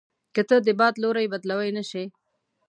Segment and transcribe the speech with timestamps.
[0.35, 2.03] که ته د باد لوری بدلوای نه شې.